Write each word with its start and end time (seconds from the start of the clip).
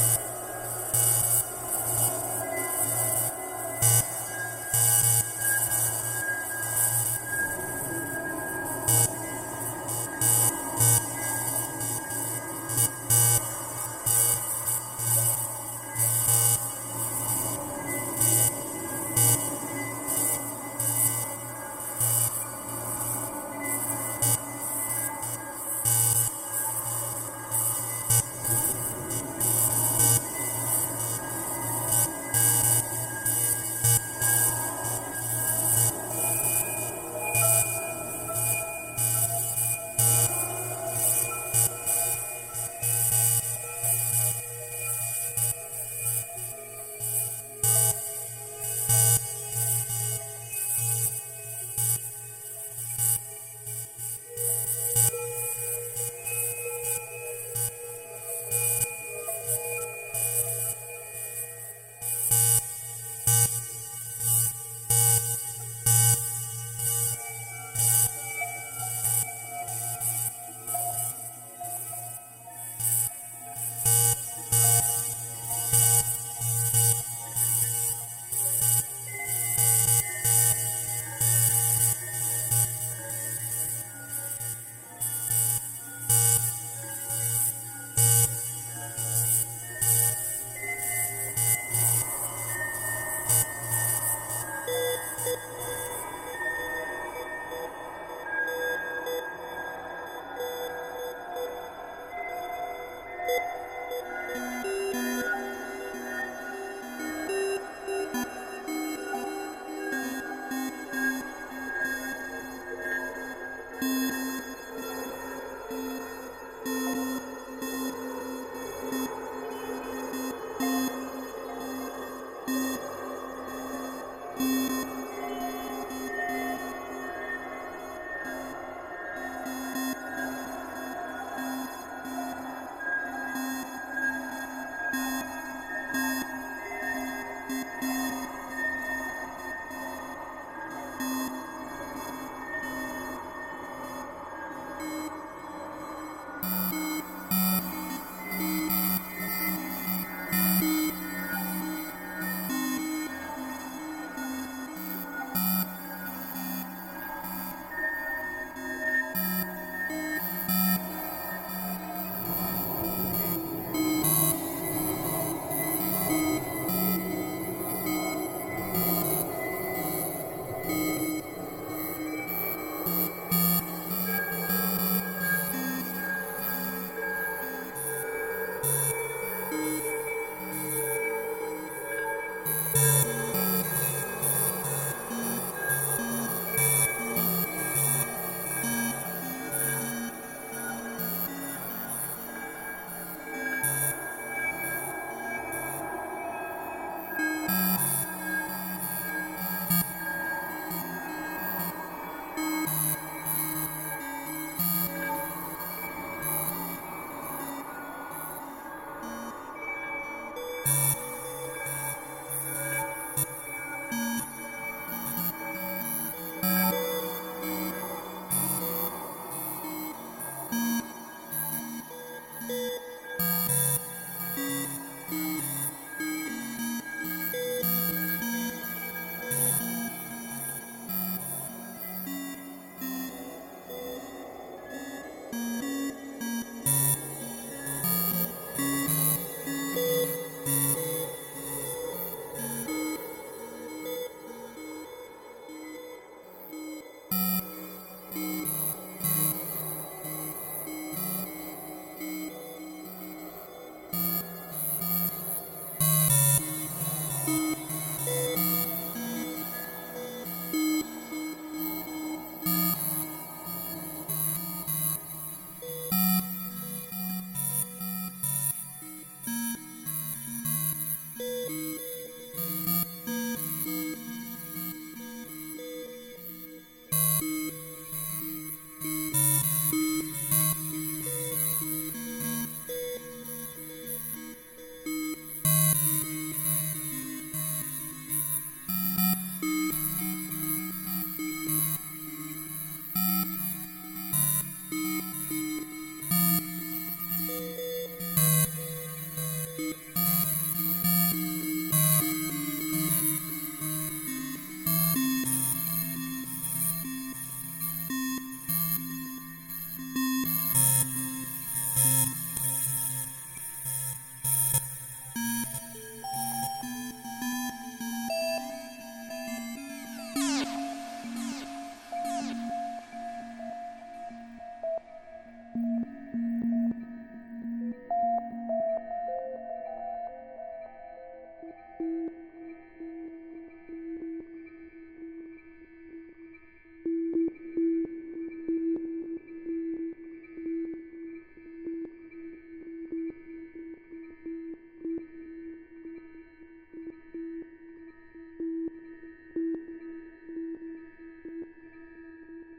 you 0.00 0.29